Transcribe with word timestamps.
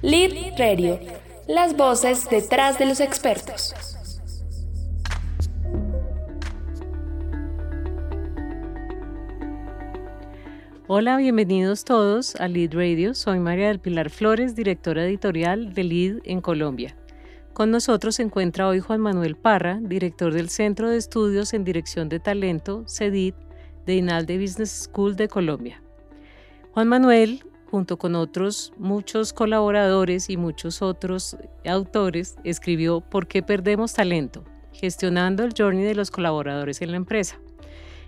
Lead 0.00 0.56
Radio, 0.56 1.00
las 1.48 1.76
voces 1.76 2.30
detrás 2.30 2.78
de 2.78 2.86
los 2.86 3.00
expertos. 3.00 3.74
Hola, 10.86 11.16
bienvenidos 11.16 11.84
todos 11.84 12.36
a 12.36 12.46
Lead 12.46 12.74
Radio. 12.74 13.12
Soy 13.12 13.40
María 13.40 13.66
del 13.66 13.80
Pilar 13.80 14.10
Flores, 14.10 14.54
directora 14.54 15.04
editorial 15.04 15.74
de 15.74 15.82
Lead 15.82 16.18
en 16.22 16.42
Colombia. 16.42 16.94
Con 17.52 17.72
nosotros 17.72 18.14
se 18.14 18.22
encuentra 18.22 18.68
hoy 18.68 18.78
Juan 18.78 19.00
Manuel 19.00 19.34
Parra, 19.34 19.80
director 19.82 20.32
del 20.32 20.48
Centro 20.48 20.88
de 20.90 20.96
Estudios 20.96 21.52
en 21.54 21.64
Dirección 21.64 22.08
de 22.08 22.20
Talento, 22.20 22.84
CEDIT, 22.86 23.34
de 23.84 23.96
INALDE 23.96 24.38
Business 24.38 24.88
School 24.88 25.16
de 25.16 25.26
Colombia. 25.26 25.82
Juan 26.70 26.86
Manuel 26.86 27.42
junto 27.70 27.98
con 27.98 28.14
otros 28.14 28.72
muchos 28.78 29.32
colaboradores 29.32 30.30
y 30.30 30.36
muchos 30.36 30.82
otros 30.82 31.36
autores, 31.66 32.36
escribió 32.44 33.00
¿Por 33.00 33.26
qué 33.26 33.42
perdemos 33.42 33.92
talento? 33.92 34.44
Gestionando 34.72 35.44
el 35.44 35.54
journey 35.56 35.84
de 35.84 35.94
los 35.94 36.10
colaboradores 36.10 36.82
en 36.82 36.90
la 36.90 36.96
empresa. 36.96 37.38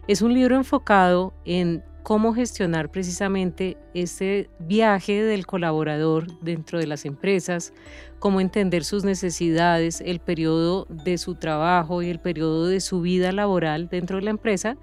Es 0.08 0.22
un 0.22 0.34
libro 0.34 0.56
enfocado 0.56 1.34
en 1.44 1.84
cómo 2.02 2.34
gestionar 2.34 2.90
precisamente 2.90 3.76
ese 3.94 4.48
viaje 4.58 5.22
del 5.22 5.46
colaborador 5.46 6.26
dentro 6.40 6.78
de 6.78 6.86
las 6.86 7.04
empresas, 7.04 7.72
cómo 8.18 8.40
entender 8.40 8.84
sus 8.84 9.04
necesidades, 9.04 10.00
el 10.00 10.20
periodo 10.20 10.86
de 10.88 11.18
su 11.18 11.34
trabajo 11.34 12.02
y 12.02 12.08
el 12.08 12.18
periodo 12.18 12.66
de 12.66 12.80
su 12.80 13.02
vida 13.02 13.32
laboral 13.32 13.88
dentro 13.88 14.16
de 14.16 14.24
la 14.24 14.30
empresa 14.30 14.76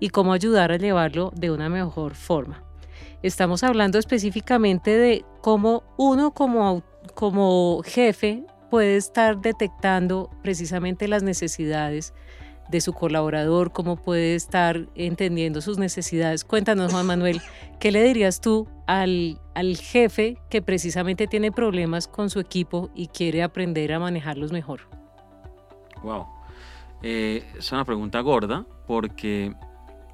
y 0.00 0.08
cómo 0.08 0.32
ayudar 0.32 0.72
a 0.72 0.78
llevarlo 0.78 1.32
de 1.36 1.50
una 1.50 1.68
mejor 1.68 2.14
forma. 2.14 2.71
Estamos 3.22 3.62
hablando 3.62 3.98
específicamente 3.98 4.90
de 4.96 5.24
cómo 5.40 5.84
uno 5.96 6.32
como, 6.32 6.82
como 7.14 7.82
jefe 7.84 8.44
puede 8.68 8.96
estar 8.96 9.40
detectando 9.40 10.28
precisamente 10.42 11.06
las 11.06 11.22
necesidades 11.22 12.14
de 12.68 12.80
su 12.80 12.92
colaborador, 12.92 13.70
cómo 13.70 13.96
puede 13.96 14.34
estar 14.34 14.88
entendiendo 14.94 15.60
sus 15.60 15.78
necesidades. 15.78 16.44
Cuéntanos, 16.44 16.90
Juan 16.90 17.06
Manuel, 17.06 17.40
¿qué 17.78 17.92
le 17.92 18.02
dirías 18.02 18.40
tú 18.40 18.66
al, 18.86 19.38
al 19.54 19.76
jefe 19.76 20.38
que 20.50 20.62
precisamente 20.62 21.26
tiene 21.26 21.52
problemas 21.52 22.08
con 22.08 22.30
su 22.30 22.40
equipo 22.40 22.90
y 22.94 23.08
quiere 23.08 23.42
aprender 23.42 23.92
a 23.92 24.00
manejarlos 24.00 24.52
mejor? 24.52 24.80
Wow. 26.02 26.26
Eh, 27.02 27.44
es 27.58 27.70
una 27.72 27.84
pregunta 27.84 28.20
gorda 28.20 28.64
porque 28.86 29.54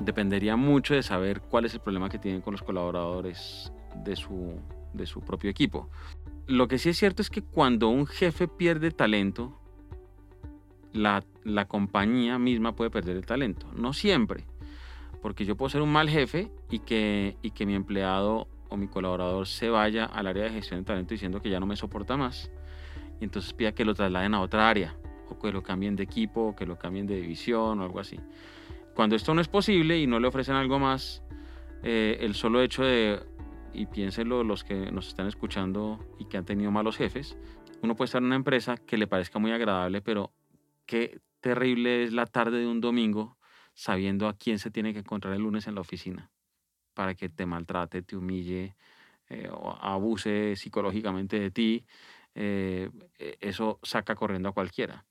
dependería 0.00 0.56
mucho 0.56 0.94
de 0.94 1.02
saber 1.02 1.40
cuál 1.40 1.64
es 1.64 1.74
el 1.74 1.80
problema 1.80 2.08
que 2.08 2.18
tienen 2.18 2.40
con 2.40 2.52
los 2.52 2.62
colaboradores 2.62 3.72
de 4.04 4.16
su, 4.16 4.60
de 4.92 5.06
su 5.06 5.20
propio 5.20 5.50
equipo. 5.50 5.90
Lo 6.46 6.68
que 6.68 6.78
sí 6.78 6.90
es 6.90 6.98
cierto 6.98 7.22
es 7.22 7.30
que 7.30 7.42
cuando 7.42 7.88
un 7.88 8.06
jefe 8.06 8.48
pierde 8.48 8.90
talento, 8.90 9.60
la, 10.92 11.24
la 11.44 11.66
compañía 11.66 12.38
misma 12.38 12.74
puede 12.74 12.90
perder 12.90 13.16
el 13.16 13.26
talento. 13.26 13.66
No 13.74 13.92
siempre, 13.92 14.44
porque 15.20 15.44
yo 15.44 15.56
puedo 15.56 15.68
ser 15.68 15.82
un 15.82 15.92
mal 15.92 16.08
jefe 16.08 16.50
y 16.70 16.78
que, 16.80 17.36
y 17.42 17.50
que 17.50 17.66
mi 17.66 17.74
empleado 17.74 18.48
o 18.70 18.76
mi 18.76 18.88
colaborador 18.88 19.46
se 19.46 19.68
vaya 19.68 20.04
al 20.04 20.26
área 20.26 20.44
de 20.44 20.50
gestión 20.50 20.80
de 20.80 20.86
talento 20.86 21.14
diciendo 21.14 21.40
que 21.40 21.50
ya 21.50 21.60
no 21.60 21.66
me 21.66 21.76
soporta 21.76 22.16
más 22.16 22.50
y 23.20 23.24
entonces 23.24 23.52
pida 23.52 23.72
que 23.72 23.84
lo 23.84 23.94
trasladen 23.94 24.34
a 24.34 24.40
otra 24.40 24.68
área 24.68 24.94
o 25.28 25.38
que 25.38 25.52
lo 25.52 25.62
cambien 25.62 25.96
de 25.96 26.04
equipo 26.04 26.48
o 26.48 26.56
que 26.56 26.66
lo 26.66 26.78
cambien 26.78 27.06
de 27.06 27.16
división 27.16 27.80
o 27.80 27.82
algo 27.82 28.00
así. 28.00 28.18
Cuando 28.98 29.14
esto 29.14 29.32
no 29.32 29.40
es 29.40 29.46
posible 29.46 29.96
y 29.96 30.08
no 30.08 30.18
le 30.18 30.26
ofrecen 30.26 30.56
algo 30.56 30.80
más, 30.80 31.22
eh, 31.84 32.18
el 32.20 32.34
solo 32.34 32.60
hecho 32.60 32.82
de, 32.82 33.20
y 33.72 33.86
piénsenlo 33.86 34.42
los 34.42 34.64
que 34.64 34.90
nos 34.90 35.06
están 35.06 35.28
escuchando 35.28 36.04
y 36.18 36.24
que 36.24 36.36
han 36.36 36.44
tenido 36.44 36.72
malos 36.72 36.96
jefes, 36.96 37.38
uno 37.80 37.94
puede 37.94 38.06
estar 38.06 38.20
en 38.20 38.26
una 38.26 38.34
empresa 38.34 38.76
que 38.76 38.98
le 38.98 39.06
parezca 39.06 39.38
muy 39.38 39.52
agradable, 39.52 40.02
pero 40.02 40.32
qué 40.84 41.20
terrible 41.38 42.02
es 42.02 42.12
la 42.12 42.26
tarde 42.26 42.58
de 42.58 42.66
un 42.66 42.80
domingo 42.80 43.38
sabiendo 43.72 44.26
a 44.26 44.36
quién 44.36 44.58
se 44.58 44.72
tiene 44.72 44.92
que 44.92 44.98
encontrar 44.98 45.32
el 45.32 45.42
lunes 45.42 45.68
en 45.68 45.76
la 45.76 45.82
oficina 45.82 46.32
para 46.92 47.14
que 47.14 47.28
te 47.28 47.46
maltrate, 47.46 48.02
te 48.02 48.16
humille 48.16 48.74
eh, 49.28 49.48
o 49.48 49.78
abuse 49.80 50.56
psicológicamente 50.56 51.38
de 51.38 51.52
ti. 51.52 51.84
Eh, 52.34 52.90
e, 53.16 53.38
eso 53.42 53.78
saca 53.84 54.16
corriendo 54.16 54.48
a 54.48 54.52
cualquiera. 54.52 55.04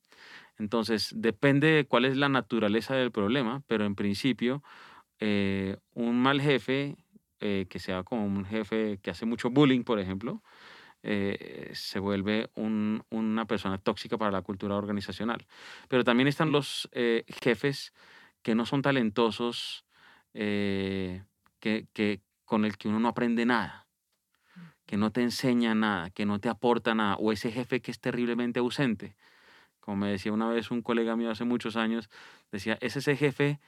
Entonces, 0.59 1.13
depende 1.15 1.67
de 1.67 1.85
cuál 1.85 2.05
es 2.05 2.17
la 2.17 2.29
naturaleza 2.29 2.95
del 2.95 3.11
problema, 3.11 3.63
pero 3.67 3.85
en 3.85 3.95
principio, 3.95 4.63
eh, 5.19 5.77
un 5.93 6.19
mal 6.19 6.41
jefe, 6.41 6.97
eh, 7.39 7.67
que 7.69 7.79
sea 7.79 8.03
como 8.03 8.25
un 8.25 8.45
jefe 8.45 8.99
que 9.01 9.11
hace 9.11 9.25
mucho 9.25 9.49
bullying, 9.51 9.83
por 9.83 9.99
ejemplo, 9.99 10.43
eh, 11.03 11.69
se 11.73 11.99
vuelve 11.99 12.49
una 12.55 13.45
persona 13.45 13.77
tóxica 13.77 14.17
para 14.17 14.31
la 14.31 14.41
cultura 14.41 14.75
organizacional. 14.75 15.45
Pero 15.87 16.03
también 16.03 16.27
están 16.27 16.51
los 16.51 16.89
jefes 17.41 17.93
que 18.41 18.55
no 18.55 18.65
son 18.65 18.81
talentosos, 18.81 19.85
que, 20.33 21.23
con 22.45 22.65
el 22.65 22.77
que 22.77 22.87
uno 22.87 22.99
no 22.99 23.09
aprende 23.09 23.45
nada, 23.45 23.87
que 24.85 24.97
no 24.97 25.11
te 25.11 25.21
enseña 25.21 25.75
nada, 25.75 26.09
que 26.09 26.25
no 26.25 26.39
te 26.39 26.49
aporta 26.49 26.95
nada, 26.95 27.15
o 27.17 27.31
ese 27.31 27.51
jefe 27.51 27.81
que 27.81 27.91
es 27.91 27.99
terriblemente 27.99 28.59
ausente 28.59 29.15
como 29.87 29.95
me 29.95 30.11
decía 30.11 30.33
una 30.33 30.49
vez 30.49 30.69
un 30.69 30.81
colega 30.81 31.15
mío 31.15 31.31
hace 31.31 31.45
muchos 31.45 31.77
años, 31.77 32.09
decía, 32.51 32.77
es 32.81 32.97
ese 32.97 33.15
jefe, 33.15 33.61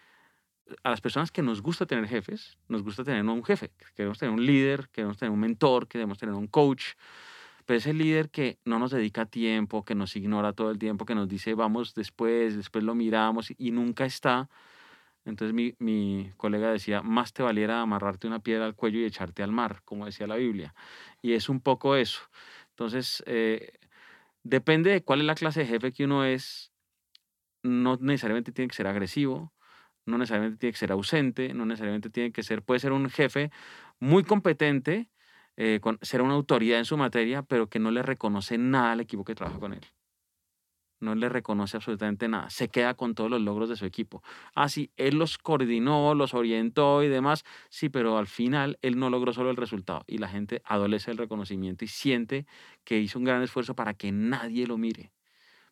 a 0.83 0.89
las 0.89 0.99
personas 0.99 1.31
que 1.31 1.41
nos 1.41 1.61
gusta 1.61 1.85
tener 1.85 2.09
jefes, 2.09 2.57
nos 2.67 2.83
gusta 2.83 3.05
tener 3.05 3.23
un 3.23 3.41
jefe, 3.41 3.71
queremos 3.95 4.19
tener 4.19 4.33
un 4.33 4.45
líder, 4.45 4.89
queremos 4.89 5.17
tener 5.17 5.31
un 5.31 5.39
mentor, 5.39 5.87
queremos 5.87 6.17
tener 6.17 6.35
un 6.35 6.47
coach, 6.47 6.87
pero 7.65 7.77
ese 7.77 7.93
líder 7.93 8.31
que 8.31 8.59
no 8.65 8.79
nos 8.79 8.91
dedica 8.91 9.27
tiempo, 9.27 9.85
que 9.85 9.95
nos 9.95 10.13
ignora 10.17 10.51
todo 10.51 10.71
el 10.71 10.77
tiempo, 10.77 11.05
que 11.05 11.15
nos 11.15 11.29
dice 11.29 11.53
vamos 11.53 11.95
después, 11.95 12.57
después 12.57 12.83
lo 12.83 12.95
miramos 12.95 13.53
y 13.57 13.71
nunca 13.71 14.03
está. 14.03 14.49
Entonces 15.23 15.53
mi, 15.53 15.73
mi 15.79 16.33
colega 16.35 16.69
decía, 16.69 17.01
más 17.01 17.31
te 17.31 17.43
valiera 17.43 17.79
amarrarte 17.79 18.27
una 18.27 18.39
piedra 18.39 18.65
al 18.65 18.75
cuello 18.75 18.99
y 18.99 19.05
echarte 19.05 19.41
al 19.41 19.53
mar, 19.53 19.83
como 19.85 20.05
decía 20.05 20.27
la 20.27 20.35
Biblia. 20.35 20.75
Y 21.21 21.31
es 21.31 21.47
un 21.47 21.61
poco 21.61 21.95
eso. 21.95 22.19
Entonces, 22.71 23.23
eh, 23.25 23.71
Depende 24.43 24.91
de 24.91 25.03
cuál 25.03 25.21
es 25.21 25.25
la 25.25 25.35
clase 25.35 25.61
de 25.61 25.65
jefe 25.67 25.91
que 25.91 26.05
uno 26.05 26.25
es, 26.25 26.71
no 27.63 27.97
necesariamente 27.97 28.51
tiene 28.51 28.69
que 28.69 28.75
ser 28.75 28.87
agresivo, 28.87 29.53
no 30.05 30.17
necesariamente 30.17 30.57
tiene 30.57 30.73
que 30.73 30.79
ser 30.79 30.91
ausente, 30.91 31.53
no 31.53 31.65
necesariamente 31.65 32.09
tiene 32.09 32.31
que 32.31 32.43
ser, 32.43 32.63
puede 32.63 32.79
ser 32.79 32.91
un 32.93 33.09
jefe 33.09 33.51
muy 33.99 34.23
competente, 34.23 35.09
eh, 35.57 35.79
ser 36.01 36.21
una 36.21 36.33
autoridad 36.33 36.79
en 36.79 36.85
su 36.85 36.97
materia, 36.97 37.43
pero 37.43 37.69
que 37.69 37.79
no 37.79 37.91
le 37.91 38.01
reconoce 38.01 38.57
nada 38.57 38.93
al 38.93 39.01
equipo 39.01 39.23
que 39.23 39.35
trabaja 39.35 39.59
con 39.59 39.73
él 39.73 39.81
no 40.99 41.15
le 41.15 41.29
reconoce 41.29 41.77
absolutamente 41.77 42.27
nada, 42.27 42.49
se 42.49 42.69
queda 42.69 42.93
con 42.93 43.15
todos 43.15 43.29
los 43.29 43.41
logros 43.41 43.69
de 43.69 43.75
su 43.75 43.85
equipo. 43.85 44.23
Ah, 44.55 44.69
sí, 44.69 44.91
él 44.97 45.17
los 45.17 45.37
coordinó, 45.37 46.13
los 46.15 46.33
orientó 46.33 47.03
y 47.03 47.07
demás, 47.07 47.43
sí, 47.69 47.89
pero 47.89 48.17
al 48.17 48.27
final 48.27 48.77
él 48.81 48.97
no 48.99 49.09
logró 49.09 49.33
solo 49.33 49.49
el 49.51 49.57
resultado 49.57 50.03
y 50.07 50.17
la 50.17 50.27
gente 50.27 50.61
adolece 50.65 51.11
el 51.11 51.17
reconocimiento 51.17 51.85
y 51.85 51.87
siente 51.87 52.45
que 52.83 52.99
hizo 52.99 53.19
un 53.19 53.25
gran 53.25 53.41
esfuerzo 53.43 53.75
para 53.75 53.93
que 53.93 54.11
nadie 54.11 54.67
lo 54.67 54.77
mire, 54.77 55.11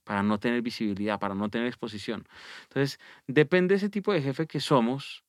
para 0.04 0.24
no 0.24 0.40
tener 0.40 0.62
visibilidad, 0.62 1.20
para 1.20 1.36
no 1.36 1.50
tener 1.50 1.68
exposición. 1.68 2.26
Entonces, 2.64 3.00
depende 3.28 3.74
de 3.74 3.78
ese 3.78 3.90
tipo 3.90 4.14
de 4.14 4.22
jefe 4.22 4.48
que 4.48 4.60
somos 4.60 5.26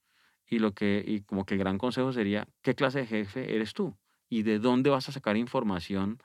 y 0.46 0.58
lo 0.60 0.72
que 0.74 1.04
y 1.06 1.22
como 1.22 1.44
que 1.44 1.54
el 1.54 1.60
gran 1.60 1.78
consejo 1.78 2.12
sería, 2.12 2.48
¿qué 2.62 2.74
clase 2.74 3.00
de 3.00 3.06
jefe 3.06 3.54
eres 3.54 3.74
tú? 3.74 3.96
¿Y 4.28 4.42
de 4.42 4.58
dónde 4.58 4.90
vas 4.90 5.08
a 5.08 5.12
sacar 5.12 5.36
información? 5.36 6.18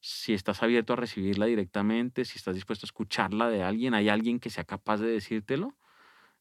Si 0.00 0.32
estás 0.32 0.62
abierto 0.62 0.94
a 0.94 0.96
recibirla 0.96 1.46
directamente, 1.46 2.24
si 2.24 2.38
estás 2.38 2.54
dispuesto 2.54 2.86
a 2.86 2.88
escucharla 2.88 3.48
de 3.48 3.62
alguien, 3.62 3.94
hay 3.94 4.08
alguien 4.08 4.40
que 4.40 4.50
sea 4.50 4.64
capaz 4.64 4.98
de 4.98 5.08
decírtelo. 5.08 5.74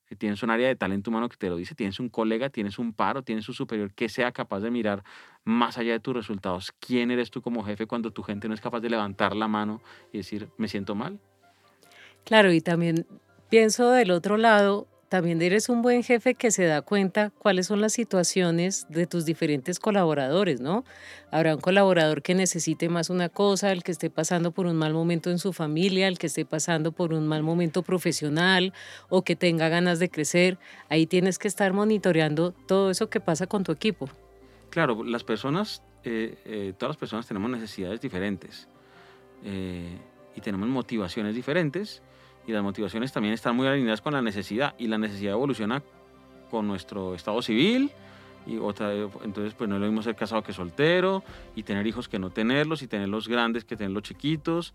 Si 0.08 0.16
tienes 0.16 0.42
un 0.42 0.50
área 0.50 0.68
de 0.68 0.75
talento 0.75 1.12
humano 1.12 1.30
que 1.30 1.38
te 1.38 1.50
lo 1.50 1.56
dice, 1.56 1.75
tienes 1.75 2.00
un 2.00 2.09
colega, 2.09 2.50
tienes 2.50 2.80
un 2.80 2.94
paro, 2.94 3.22
tienes 3.22 3.47
un 3.47 3.53
superior 3.53 3.94
que 3.94 4.09
sea 4.09 4.31
capaz 4.31 4.62
de 4.62 4.72
mirar 4.72 5.03
más 5.44 5.78
allá 5.78 5.91
de 5.91 6.00
tus 6.00 6.16
resultados. 6.16 6.73
¿Quién 6.79 7.11
eres 7.11 7.29
tú 7.29 7.44
como 7.44 7.64
jefe 7.64 7.85
cuando 7.85 8.11
tu 8.11 8.23
gente 8.23 8.47
no 8.47 8.56
es 8.56 8.61
capaz 8.61 8.79
de 8.79 8.90
levantar 8.90 9.35
la 9.35 9.47
mano 9.47 9.84
y 10.11 10.17
decir, 10.17 10.50
me 10.58 10.67
siento 10.67 10.96
mal? 10.96 11.20
Claro, 12.23 12.52
y 12.52 12.61
también 12.61 13.06
pienso 13.50 13.91
del 13.91 14.09
otro 14.09 14.38
lado, 14.38 14.88
también 15.09 15.41
eres 15.41 15.70
un 15.70 15.82
buen 15.82 16.03
jefe 16.03 16.35
que 16.35 16.52
se 16.52 16.66
da 16.66 16.84
cuenta 16.84 17.32
cuáles 17.40 17.66
son 17.66 17.82
las 17.82 17.94
situaciones 17.94 18.85
de 18.90 19.08
tus 19.08 19.26
diferentes 19.26 19.79
colaboradores, 19.79 20.61
¿no? 20.61 20.85
Habrá 21.32 21.56
un 21.56 21.61
colaborador 21.61 22.22
que 22.22 22.35
necesite 22.35 22.90
más 22.90 23.09
una 23.09 23.28
cosa, 23.28 23.72
el 23.72 23.84
que 23.84 23.91
esté 23.91 24.11
pasando 24.11 24.52
por 24.52 24.67
un 24.67 24.76
mal 24.76 24.94
momento 24.94 25.32
en 25.32 25.40
su 25.40 25.52
familia, 25.52 26.08
el 26.08 26.20
que 26.20 26.28
esté 26.28 26.46
pasando 26.46 26.91
por 26.91 27.14
un 27.14 27.28
mal 27.28 27.41
momento 27.41 27.82
profesional 27.82 28.72
o 29.09 29.23
que 29.23 29.35
tenga 29.35 29.67
ganas 29.67 29.97
de 29.97 30.09
crecer. 30.09 30.59
Ahí 30.90 31.08
tienes 31.08 31.40
que 31.40 31.47
estar 31.47 31.73
monitoreando 31.73 32.52
todo 32.52 32.91
eso 32.91 33.09
que 33.09 33.20
pasa 33.20 33.47
con 33.47 33.64
tu 33.64 33.72
equipo. 33.72 34.09
Claro, 34.70 35.03
las 35.03 35.23
personas, 35.23 35.82
eh, 36.03 36.38
eh, 36.46 36.73
todas 36.78 36.91
las 36.91 36.97
personas 36.97 37.26
tenemos 37.28 37.50
necesidades 37.50 38.00
diferentes 38.00 38.67
eh, 39.44 39.97
y 40.35 40.41
tenemos 40.41 40.70
motivaciones 40.70 41.34
diferentes 41.34 42.03
y 42.49 42.51
las 42.51 42.63
motivaciones 42.63 43.11
también 43.11 43.35
están 43.35 43.55
muy 43.55 43.67
alineadas 43.67 44.01
con 44.01 44.13
la 44.13 44.23
necesidad 44.23 44.73
y 44.79 44.87
la 44.87 44.97
necesidad 44.97 45.34
evoluciona 45.34 45.84
con 46.49 46.67
nuestro 46.67 47.13
estado 47.13 47.43
civil 47.43 47.91
y 48.47 48.57
otra 48.57 48.91
entonces 48.91 49.53
pues 49.53 49.69
no 49.69 49.75
es 49.75 49.81
lo 49.81 49.87
mismo 49.87 50.01
ser 50.01 50.16
casado 50.16 50.41
que 50.41 50.51
soltero 50.51 51.23
y 51.55 51.61
tener 51.61 51.85
hijos 51.85 52.09
que 52.09 52.17
no 52.17 52.31
tenerlos 52.31 52.81
y 52.81 52.87
tenerlos 52.87 53.28
grandes 53.28 53.66
que 53.66 53.75
tenerlos 53.75 54.01
chiquitos 54.01 54.73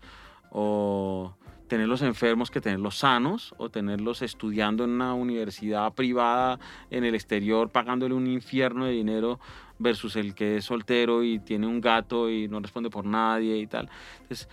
o 0.51 1.35
tenerlos 1.67 2.01
enfermos 2.01 2.49
que 2.49 2.61
tenerlos 2.61 2.99
sanos 2.99 3.53
o 3.57 3.69
tenerlos 3.69 4.21
estudiando 4.21 4.85
en 4.85 4.91
una 4.91 5.13
universidad 5.13 5.91
privada 5.93 6.59
en 6.89 7.03
el 7.03 7.13
exterior 7.13 7.69
pagándole 7.71 8.13
un 8.13 8.27
infierno 8.27 8.85
de 8.85 8.93
dinero 8.93 9.37
versus 9.79 10.15
el 10.15 10.33
que 10.33 10.57
es 10.57 10.65
soltero 10.65 11.23
y 11.23 11.39
tiene 11.39 11.67
un 11.67 11.81
gato 11.81 12.29
y 12.29 12.47
no 12.47 12.61
responde 12.61 12.89
por 12.89 13.05
nadie 13.05 13.57
y 13.57 13.67
tal. 13.67 13.89
Entonces, 14.21 14.47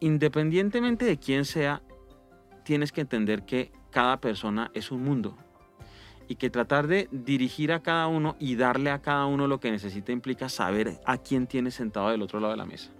independientemente 0.00 1.04
de 1.04 1.16
quién 1.16 1.44
sea, 1.44 1.80
tienes 2.66 2.90
que 2.90 3.00
entender 3.00 3.46
que 3.46 3.70
cada 3.92 4.20
persona 4.20 4.72
es 4.74 4.90
un 4.90 5.04
mundo 5.04 5.36
y 6.26 6.34
que 6.34 6.50
tratar 6.50 6.88
de 6.88 7.08
dirigir 7.12 7.70
a 7.70 7.80
cada 7.80 8.08
uno 8.08 8.34
y 8.40 8.56
darle 8.56 8.90
a 8.90 9.00
cada 9.00 9.26
uno 9.26 9.46
lo 9.46 9.60
que 9.60 9.70
necesita 9.70 10.10
implica 10.10 10.48
saber 10.48 11.00
a 11.06 11.16
quién 11.16 11.46
tiene 11.46 11.70
sentado 11.70 12.10
del 12.10 12.22
otro 12.22 12.40
lado 12.40 12.50
de 12.50 12.56
la 12.56 12.66
mesa. 12.66 12.90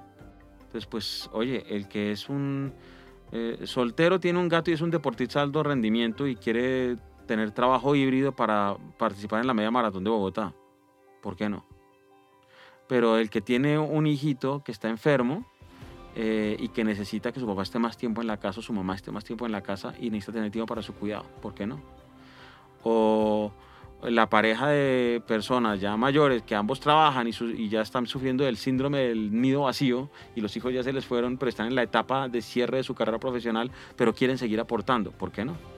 Entonces, 0.61 0.87
pues, 0.87 1.29
oye, 1.33 1.65
el 1.69 1.89
que 1.89 2.13
es 2.13 2.29
un 2.29 2.75
eh, 3.33 3.59
soltero 3.65 4.21
tiene 4.21 4.39
un 4.39 4.49
gato 4.49 4.71
y 4.71 4.75
es 4.75 4.81
un 4.81 4.93
deportista 4.93 5.41
de 5.41 5.47
alto 5.47 5.65
rendimiento 5.65 6.29
y 6.29 6.37
quiere 6.37 6.97
tener 7.27 7.51
trabajo 7.51 7.97
híbrido 7.97 8.31
para 8.31 8.77
participar 8.97 9.41
en 9.41 9.49
la 9.49 9.55
media 9.55 9.73
maratón 9.73 10.05
de 10.05 10.11
Bogotá. 10.11 10.55
¿Por 11.23 11.35
qué 11.35 11.49
no? 11.49 11.67
Pero 12.87 13.19
el 13.19 13.31
que 13.31 13.41
tiene 13.41 13.81
un 13.81 14.07
hijito 14.07 14.63
que 14.63 14.71
está 14.71 14.89
enfermo 14.89 15.45
eh, 16.17 16.57
y 16.59 16.69
que 16.69 16.83
necesita 16.83 17.31
que 17.31 17.39
su 17.39 17.47
papá 17.47 17.63
esté 17.63 17.79
más 17.79 17.97
tiempo 17.97 18.21
en 18.21 18.27
la 18.27 18.39
casa 18.39 18.59
o 18.61 18.63
su 18.63 18.73
mamá 18.73 18.97
esté 18.97 19.13
más 19.13 19.23
tiempo 19.23 19.47
en 19.47 19.53
la 19.53 19.61
casa 19.63 19.95
y 20.01 20.11
necesita 20.11 20.33
tener 20.33 20.51
tiempo 20.51 20.67
para 20.67 20.83
su 20.83 20.95
cuidado, 20.95 21.27
¿por 21.41 21.55
qué 21.55 21.67
no? 21.67 21.81
o 22.89 23.53
la 24.03 24.29
pareja 24.29 24.69
de 24.69 25.21
personas 25.27 25.81
ya 25.81 25.97
mayores 25.97 26.43
que 26.43 26.55
ambos 26.55 26.79
trabajan 26.79 27.29
y, 27.29 27.69
ya 27.69 27.81
están 27.81 28.07
sufriendo 28.07 28.45
del 28.45 28.57
síndrome 28.57 28.99
del 28.99 29.41
nido 29.41 29.63
vacío 29.63 30.11
y 30.37 30.41
los 30.41 30.57
hijos 30.57 30.73
ya 30.73 30.83
se 30.83 30.93
les 30.93 31.05
fueron, 31.05 31.39
pero 31.39 31.49
están 31.49 31.67
en 31.67 31.75
la 31.75 31.83
etapa 31.83 32.29
de 32.29 32.43
cierre 32.43 32.79
de 32.79 32.85
su 32.85 32.95
carrera 32.95 33.19
profesional, 33.19 33.71
pero 33.97 34.15
quieren 34.15 34.39
seguir 34.39 34.61
aportando. 34.61 35.11
¿Por 35.11 35.33
qué 35.33 35.45
no? 35.45 35.76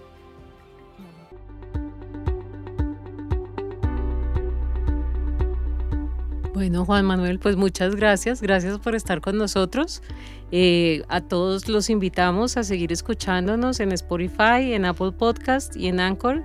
Bueno, 6.58 6.84
Juan 6.84 7.05
Manuel, 7.05 7.38
pues 7.38 7.55
muchas 7.55 7.94
gracias. 7.94 8.43
Gracias 8.43 8.81
por 8.81 8.96
estar 8.96 9.20
con 9.20 9.38
nosotros. 9.38 10.02
Eh, 10.50 11.05
a 11.08 11.20
todos 11.20 11.69
los 11.69 11.88
invitamos 11.88 12.56
a 12.56 12.64
seguir 12.64 12.90
escuchándonos 12.90 13.78
en 13.78 13.93
Spotify, 13.93 14.72
en 14.72 14.84
Apple 14.84 15.12
Podcast 15.12 15.76
y 15.76 15.87
en 15.87 16.00
Anchor. 16.00 16.43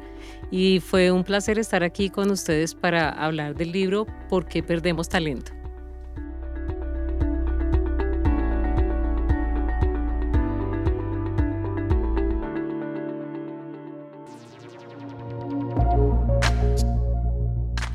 Y 0.52 0.82
fue 0.82 1.10
un 1.10 1.24
placer 1.24 1.58
estar 1.58 1.82
aquí 1.82 2.12
con 2.12 2.30
ustedes 2.30 2.76
para 2.76 3.10
hablar 3.10 3.56
del 3.56 3.72
libro 3.72 4.06
¿Por 4.30 4.46
qué 4.46 4.62
perdemos 4.62 5.10
talento? 5.10 5.52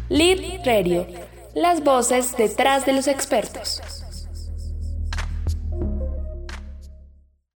Lead 0.09 0.67
Radio 0.67 1.28
las 1.55 1.83
voces 1.83 2.37
detrás 2.37 2.87
de 2.87 2.93
los 2.93 3.09
expertos. 3.09 3.81